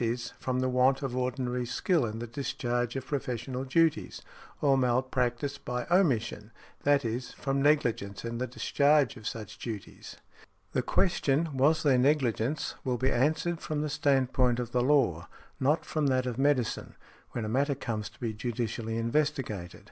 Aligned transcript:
e._, 0.00 0.32
from 0.38 0.60
the 0.60 0.70
want 0.70 1.02
of 1.02 1.14
ordinary 1.14 1.66
skill 1.66 2.06
in 2.06 2.18
the 2.18 2.26
discharge 2.26 2.96
of 2.96 3.04
professional 3.04 3.62
duties; 3.62 4.22
or 4.62 4.78
malpractice 4.78 5.58
by 5.58 5.86
omission, 5.90 6.50
i. 6.86 6.96
e., 7.06 7.20
from 7.36 7.60
negligence 7.60 8.24
in 8.24 8.38
the 8.38 8.46
discharge 8.46 9.18
of 9.18 9.26
such 9.28 9.58
duties. 9.58 10.16
The 10.72 10.80
question, 10.80 11.54
"Was 11.54 11.82
there 11.82 11.98
negligence?" 11.98 12.74
will 12.84 12.96
be 12.96 13.12
answered 13.12 13.60
from 13.60 13.82
the 13.82 13.90
stand 13.90 14.32
point 14.32 14.58
of 14.58 14.72
the 14.72 14.80
law, 14.80 15.28
not 15.60 15.84
from 15.84 16.06
that 16.06 16.24
of 16.24 16.38
medicine, 16.38 16.94
when 17.32 17.44
a 17.44 17.48
matter 17.50 17.74
comes 17.74 18.08
to 18.08 18.18
be 18.18 18.32
judicially 18.32 18.96
investigated. 18.96 19.90